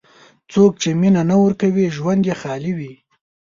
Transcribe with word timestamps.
څوک 0.51 0.71
چې 0.81 0.89
مینه 1.01 1.21
نه 1.29 1.35
ورکوي، 1.43 1.85
ژوند 1.97 2.21
یې 2.29 2.35
خالي 2.41 2.73
وي. 2.77 2.93